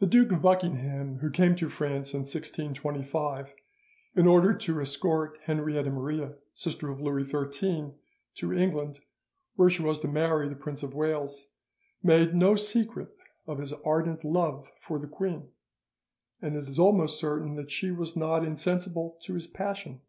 The 0.00 0.08
Duke 0.08 0.32
of 0.32 0.42
Buckingham, 0.42 1.18
who 1.18 1.30
came 1.30 1.54
to 1.54 1.68
France 1.68 2.12
in 2.14 2.22
1625, 2.22 3.54
in 4.16 4.26
order 4.26 4.52
to 4.52 4.80
escort 4.80 5.38
Henrietta 5.44 5.88
Maria, 5.88 6.34
sister 6.52 6.90
of 6.90 7.00
Louis 7.00 7.22
XIII, 7.30 7.92
to 8.34 8.52
England, 8.52 8.98
where 9.54 9.70
she 9.70 9.82
was 9.84 10.00
to 10.00 10.08
marry 10.08 10.48
the 10.48 10.56
Prince 10.56 10.82
of 10.82 10.94
Wales, 10.94 11.46
made 12.02 12.34
no 12.34 12.56
secret 12.56 13.14
of 13.46 13.58
his 13.60 13.72
ardent 13.72 14.24
love 14.24 14.68
for 14.80 14.98
the 14.98 15.06
queen, 15.06 15.50
and 16.42 16.56
it 16.56 16.68
is 16.68 16.80
almost 16.80 17.20
certain 17.20 17.54
that 17.54 17.70
she 17.70 17.92
was 17.92 18.16
not 18.16 18.44
insensible 18.44 19.16
to 19.22 19.34
his 19.34 19.46
passion. 19.46 20.00